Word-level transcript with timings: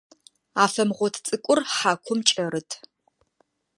Афэмгъот 0.63 1.15
цӏыкӏур 1.25 1.59
хьакум 1.75 2.19
кӏэрыт. 2.29 2.71